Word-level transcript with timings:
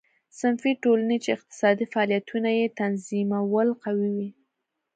صنفي 0.39 0.71
ټولنې 0.83 1.17
چې 1.23 1.29
اقتصادي 1.37 1.85
فعالیتونه 1.93 2.49
یې 2.59 2.65
تنظیمول 2.79 3.67
قوي 3.83 4.09
وې. 4.15 4.29